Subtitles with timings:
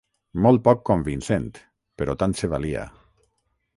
[0.45, 1.47] Molt poc convincent,
[2.03, 2.87] però tant se valia.